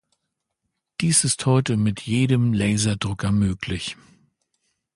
Dies 0.99 1.23
ist 1.23 1.45
heute 1.45 1.77
mit 1.77 2.01
jedem 2.01 2.53
Laserdrucker 2.53 3.31
möglich. 3.31 3.97